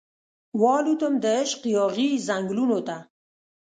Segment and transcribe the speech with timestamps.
[0.61, 2.97] والوتم دعشق یاغې ځنګلونو ته